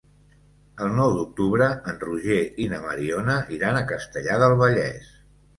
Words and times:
El 0.85 0.95
nou 0.99 1.11
d'octubre 1.17 1.67
en 1.93 2.01
Roger 2.05 2.39
i 2.63 2.67
na 2.73 2.79
Mariona 2.89 3.37
iran 3.59 3.81
a 3.83 3.87
Castellar 3.93 4.39
del 4.47 4.57
Vallès. 4.65 5.17